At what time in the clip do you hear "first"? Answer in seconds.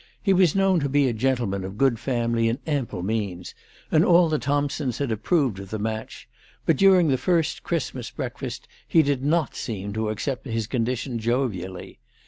7.19-7.61